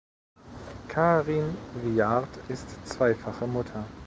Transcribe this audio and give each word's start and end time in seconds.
Karin 0.87 1.55
Viard 1.75 2.27
ist 2.49 2.67
zweifache 2.87 3.45
Mutter. 3.45 3.85